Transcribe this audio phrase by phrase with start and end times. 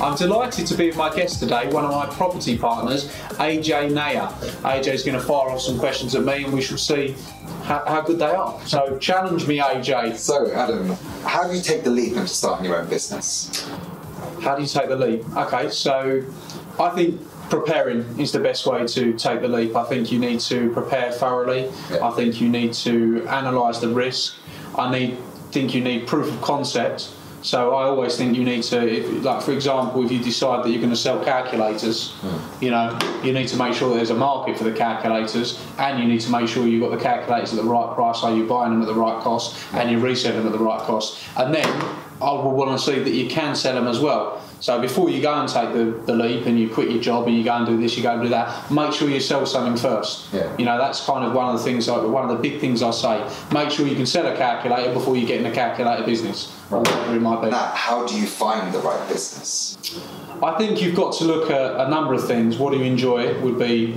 [0.00, 4.28] I'm delighted to be with my guest today, one of my property partners, AJ Nair.
[4.62, 7.16] AJ is going to fire off some questions at me and we shall see
[7.64, 8.60] how, how, good they are.
[8.64, 10.16] So challenge me, AJ.
[10.16, 10.90] So, Adam,
[11.24, 13.68] how do you take the leap into starting your own business?
[14.40, 15.28] How do you take the leap?
[15.36, 16.22] Okay, so
[16.78, 19.74] I think preparing is the best way to take the leap.
[19.74, 21.72] I think you need to prepare thoroughly.
[21.90, 22.06] Yeah.
[22.06, 24.36] I think you need to analyse the risk.
[24.76, 25.18] I need
[25.50, 27.10] think you need proof of concept
[27.42, 30.70] so I always think you need to, if, like for example, if you decide that
[30.70, 32.62] you're going to sell calculators, mm.
[32.62, 36.08] you know, you need to make sure there's a market for the calculators, and you
[36.08, 38.72] need to make sure you've got the calculators at the right price, so you're buying
[38.72, 41.66] them at the right cost, and you're reselling them at the right cost, and then
[42.20, 44.42] I will want to see that you can sell them as well.
[44.60, 47.36] So before you go and take the, the leap and you quit your job and
[47.36, 49.76] you go and do this, you go and do that, make sure you sell something
[49.76, 50.32] first.
[50.32, 50.54] Yeah.
[50.56, 52.90] You know, that's kind of one of the things, one of the big things I
[52.90, 53.30] say.
[53.52, 56.80] Make sure you can sell a calculator before you get in a calculator business, or
[56.80, 57.50] whatever it might be.
[57.50, 59.76] Now, how do you find the right business?
[60.42, 62.58] I think you've got to look at a number of things.
[62.58, 63.92] What do you enjoy would be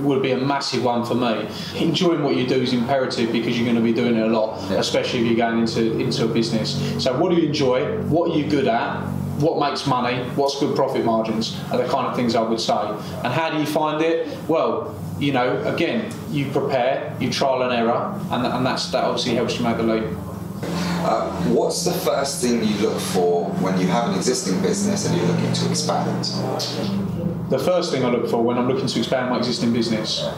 [0.00, 1.48] would be a massive one for me.
[1.76, 4.60] Enjoying what you do is imperative because you're going to be doing it a lot,
[4.70, 4.78] yeah.
[4.78, 7.02] especially if you're going into into a business.
[7.02, 7.98] So, what do you enjoy?
[8.04, 9.19] What are you good at?
[9.40, 12.80] What makes money, what's good profit margins are the kind of things I would say.
[13.24, 14.28] And how do you find it?
[14.48, 19.34] Well, you know, again, you prepare, you trial and error, and, and that's that obviously
[19.34, 20.04] helps you make the leap.
[21.02, 25.16] Uh, what's the first thing you look for when you have an existing business and
[25.16, 26.24] you're looking to expand?
[27.50, 30.28] The first thing I look for when I'm looking to expand my existing business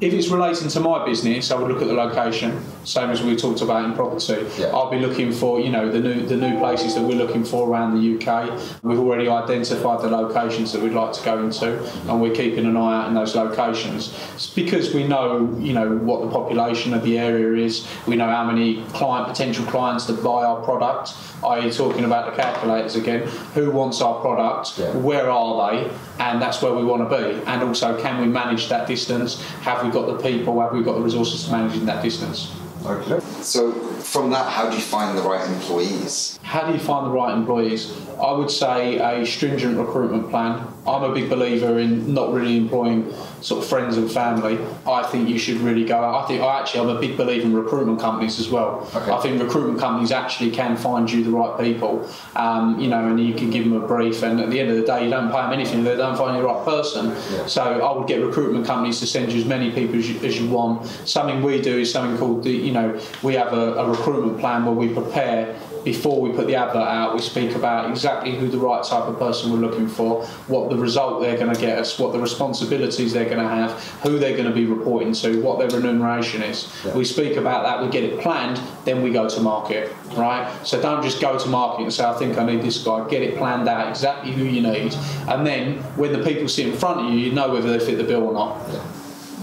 [0.00, 3.34] if it's relating to my business, I would look at the location, same as we
[3.34, 4.46] talked about in property.
[4.56, 4.66] Yeah.
[4.66, 7.68] I'll be looking for, you know, the new the new places that we're looking for
[7.68, 8.82] around the UK.
[8.84, 12.76] We've already identified the locations that we'd like to go into, and we're keeping an
[12.76, 14.16] eye out in those locations.
[14.34, 17.84] It's because we know, you know, what the population of the area is.
[18.06, 21.14] We know how many client potential clients that buy our product.
[21.42, 23.26] Are you talking about the calculators again.
[23.54, 24.78] Who wants our product?
[24.78, 24.96] Yeah.
[24.96, 25.90] Where are they?
[26.18, 27.42] And that's where we want to be.
[27.46, 29.42] And also, can we manage that distance?
[29.62, 30.60] Have we got the people?
[30.60, 32.52] Have we got the resources to manage in that distance?
[32.84, 33.20] Okay.
[33.42, 36.38] So from that, how do you find the right employees?
[36.42, 37.92] How do you find the right employees?
[38.20, 40.66] I would say a stringent recruitment plan.
[40.86, 44.58] I'm a big believer in not really employing sort of friends and family.
[44.86, 46.24] I think you should really go out.
[46.24, 48.88] I think I actually I'm a big believer in recruitment companies as well.
[48.94, 49.10] Okay.
[49.10, 53.20] I think recruitment companies actually can find you the right people, um, you know, and
[53.20, 54.22] you can give them a brief.
[54.22, 56.16] And at the end of the day, you don't pay them anything if they don't
[56.16, 57.08] find you the right person.
[57.08, 57.46] Yeah.
[57.46, 60.40] So I would get recruitment companies to send you as many people as you, as
[60.40, 60.86] you want.
[61.04, 64.64] Something we do is something called the, you know, we have a, a recruitment plan
[64.64, 68.58] where we prepare before we put the advert out, we speak about exactly who the
[68.58, 71.98] right type of person we're looking for, what the result they're going to get us,
[71.98, 73.72] what the responsibilities they're going to have,
[74.02, 76.70] who they're going to be reporting to, what their remuneration is.
[76.84, 76.94] Yeah.
[76.94, 80.46] We speak about that, we get it planned, then we go to market, right?
[80.62, 83.08] So don't just go to market and say, I think I need this guy.
[83.08, 84.94] Get it planned out, exactly who you need,
[85.26, 87.96] and then when the people sit in front of you, you know whether they fit
[87.96, 88.68] the bill or not.
[88.68, 88.80] Yeah.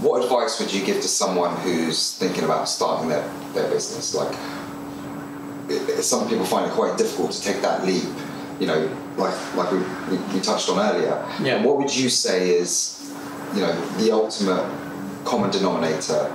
[0.05, 4.13] What advice would you give to someone who's thinking about starting their, their business?
[4.13, 4.37] Like,
[6.01, 8.03] some people find it quite difficult to take that leap.
[8.59, 9.79] You know, like like we,
[10.33, 11.25] we, touched on earlier.
[11.41, 11.63] Yeah.
[11.63, 13.13] What would you say is,
[13.53, 14.65] you know, the ultimate
[15.25, 16.31] common denominator,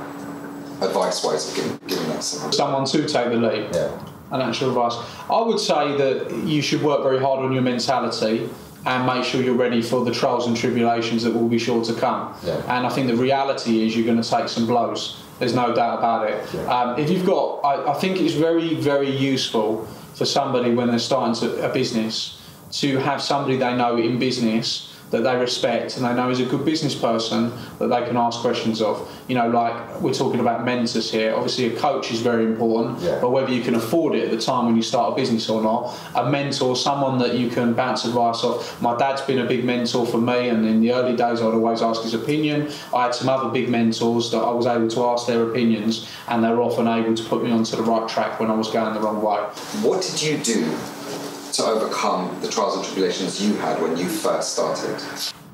[0.83, 2.53] advice-wise, of giving, giving that someone?
[2.53, 3.73] Someone to take the leap.
[3.73, 4.07] Yeah.
[4.33, 4.95] An actual advice.
[5.29, 8.49] I would say that you should work very hard on your mentality
[8.87, 11.95] and make sure you're ready for the trials and tribulations that will be sure to
[11.95, 12.35] come.
[12.45, 12.57] Yeah.
[12.69, 15.23] And I think the reality is you're going to take some blows.
[15.41, 16.55] There's no doubt about it.
[16.69, 20.99] Um, if you've got, I, I, think it's very, very useful for somebody when they're
[20.99, 22.39] starting to, a business
[22.73, 26.45] to have somebody they know in business that they respect and they know is a
[26.45, 29.11] good business person that they can ask questions of.
[29.29, 31.35] You know, like we're talking about mentors here.
[31.35, 33.19] Obviously, a coach is very important, Yeah.
[33.21, 35.63] but whether you can afford it at the time when you start a business or
[35.63, 38.81] not, a mentor, someone that you can bounce advice off.
[38.81, 41.83] My dad's been a big mentor for me, and in the early days, I'd always
[41.83, 42.69] ask his opinion.
[42.95, 46.45] I had some other big mentors that I was able to ask their opinions, and
[46.45, 48.95] they were often able to put me onto the right track when I was going
[48.95, 49.39] the wrong way.
[49.83, 50.67] What did you do
[51.53, 55.01] to overcome the trials and tribulations you had when you first started?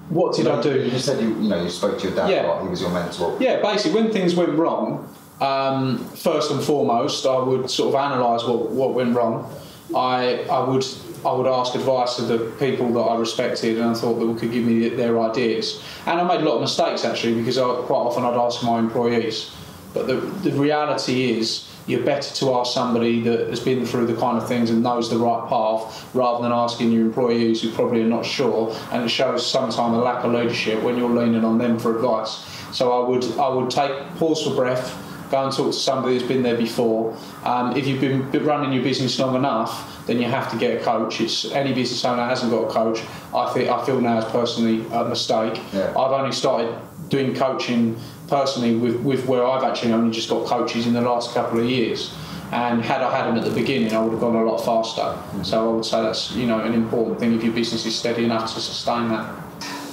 [0.09, 0.81] What did I do?
[0.83, 2.47] You just said you, you know you spoke to your dad Yeah.
[2.47, 2.63] a lot.
[2.63, 3.37] He was your mentor.
[3.41, 5.09] Yeah, basically, when things went wrong,
[5.41, 9.53] um, first and foremost, I would sort of analyse what, what went wrong.
[9.95, 10.85] I, I would
[11.25, 14.53] I would ask advice of the people that I respected and I thought that could
[14.53, 15.83] give me their ideas.
[16.07, 18.79] And I made a lot of mistakes actually because I, quite often I'd ask my
[18.79, 19.51] employees.
[19.93, 24.17] But the, the reality is, you're better to ask somebody that has been through the
[24.17, 28.03] kind of things and knows the right path rather than asking your employees who probably
[28.03, 28.77] are not sure.
[28.91, 32.45] And it shows sometimes a lack of leadership when you're leaning on them for advice.
[32.73, 34.95] So I would I would take pause for breath,
[35.31, 37.17] go and talk to somebody who's been there before.
[37.45, 40.85] Um, if you've been running your business long enough, then you have to get a
[40.85, 41.21] coach.
[41.21, 43.01] It's any business owner that hasn't got a coach.
[43.35, 45.61] I think I feel now is personally a mistake.
[45.73, 45.91] Yeah.
[45.91, 46.75] I've only started
[47.09, 47.97] doing coaching
[48.29, 51.67] personally with, with where I've actually only just got coaches in the last couple of
[51.67, 52.15] years.
[52.53, 55.19] And had I had them at the beginning, I would have gone a lot faster.
[55.45, 58.25] So I would say that's you know an important thing if your business is steady
[58.25, 59.46] enough to sustain that.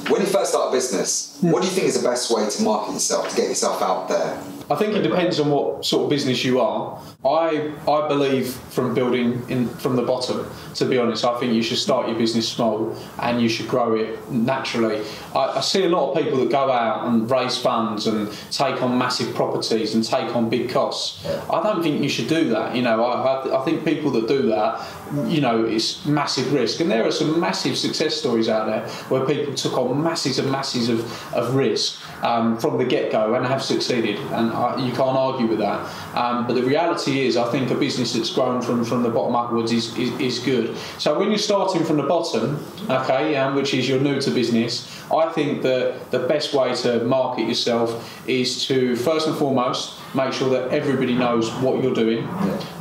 [0.09, 2.63] When you first start a business, what do you think is the best way to
[2.63, 4.37] market yourself to get yourself out there?
[4.69, 6.99] I think it depends on what sort of business you are.
[7.25, 10.49] I I believe from building in from the bottom.
[10.75, 13.95] To be honest, I think you should start your business small and you should grow
[13.95, 15.05] it naturally.
[15.35, 18.81] I, I see a lot of people that go out and raise funds and take
[18.81, 21.25] on massive properties and take on big costs.
[21.49, 22.75] I don't think you should do that.
[22.75, 24.79] You know, I, I, I think people that do that,
[25.27, 26.79] you know, it's massive risk.
[26.79, 30.51] And there are some massive success stories out there where people took on masses and
[30.51, 34.17] masses of, of risk um, from the get go and have succeeded.
[34.31, 35.79] And I, you can't argue with that.
[36.15, 39.35] Um, but the reality is, I think a business that's grown from, from the bottom
[39.35, 40.75] upwards is, is, is good.
[40.97, 44.89] So when you're starting from the bottom, okay, um, which is you're new to business,
[45.11, 50.33] I think that the best way to market yourself is to first and foremost make
[50.33, 52.27] sure that everybody knows what you're doing.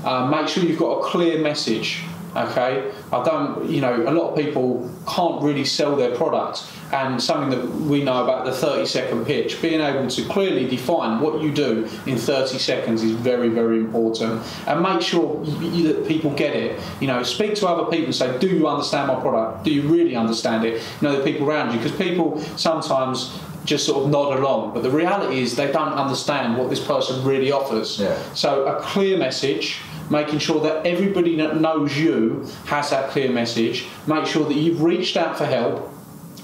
[0.04, 2.02] Uh, make sure you've got a clear message.
[2.34, 3.68] Okay, I don't.
[3.68, 8.02] You know, a lot of people can't really sell their product, and something that we
[8.02, 12.16] know about the 30 second pitch, being able to clearly define what you do in
[12.16, 14.42] 30 seconds is very, very important.
[14.66, 16.80] And make sure you, that people get it.
[17.00, 19.64] You know, speak to other people and say, "Do you understand my product?
[19.64, 23.86] Do you really understand it?" You know, the people around you, because people sometimes just
[23.86, 27.52] sort of nod along, but the reality is they don't understand what this person really
[27.52, 28.00] offers.
[28.00, 28.18] Yeah.
[28.34, 29.78] So a clear message,
[30.12, 33.86] making sure that everybody that knows you has that clear message.
[34.06, 35.88] Make sure that you've reached out for help.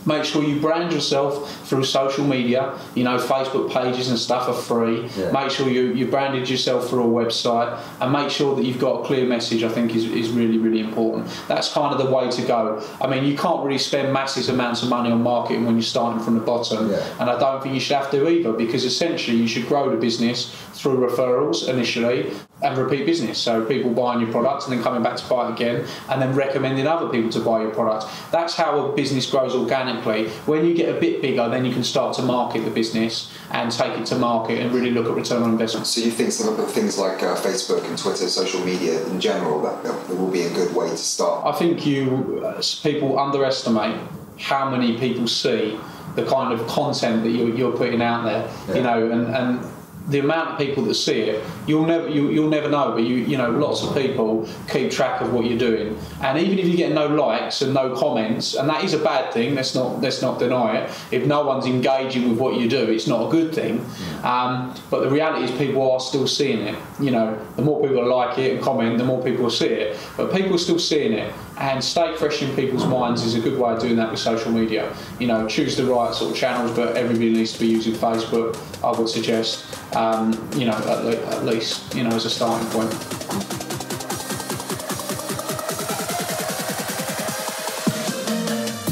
[0.06, 2.78] Make sure you brand yourself through social media.
[2.94, 5.06] You know, Facebook pages and stuff are free.
[5.18, 5.32] Yeah.
[5.32, 9.02] Make sure you, you branded yourself through a website and make sure that you've got
[9.02, 11.30] a clear message, I think is, is really, really important.
[11.46, 12.82] That's kind of the way to go.
[13.02, 16.22] I mean, you can't really spend massive amounts of money on marketing when you're starting
[16.22, 16.90] from the bottom.
[16.90, 17.16] Yeah.
[17.20, 19.98] And I don't think you should have to either because essentially you should grow the
[19.98, 22.32] business through referrals initially
[22.62, 23.38] and repeat business.
[23.38, 26.34] So people buying your product and then coming back to buy it again and then
[26.34, 28.06] recommending other people to buy your product.
[28.32, 30.28] That's how a business grows organically.
[30.46, 33.70] When you get a bit bigger, then you can start to market the business and
[33.70, 35.86] take it to market and really look at return on investment.
[35.86, 39.20] So you think some of the things like uh, Facebook and Twitter, social media in
[39.20, 41.46] general, that, that will be a good way to start?
[41.46, 44.00] I think you uh, people underestimate
[44.38, 45.78] how many people see
[46.14, 48.50] the kind of content that you're, you're putting out there.
[48.68, 48.74] Yeah.
[48.74, 49.77] You know, and, and
[50.08, 52.92] the amount of people that see it, you'll never you, you'll never know.
[52.92, 56.58] But you you know, lots of people keep track of what you're doing, and even
[56.58, 59.54] if you get no likes and no comments, and that is a bad thing.
[59.54, 60.90] Let's not let's not deny it.
[61.10, 63.84] If no one's engaging with what you do, it's not a good thing.
[64.22, 66.76] Um, but the reality is, people are still seeing it.
[67.00, 69.98] You know, the more people like it and comment, the more people see it.
[70.16, 73.58] But people are still seeing it, and stay fresh in people's minds is a good
[73.58, 74.94] way of doing that with social media.
[75.18, 78.56] You know, choose the right sort of channels, but everybody needs to be using Facebook.
[78.82, 79.64] I would suggest,
[79.98, 82.92] um, you know, at, le- at least, you know, as a starting point.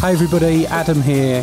[0.00, 1.42] Hey everybody, Adam here,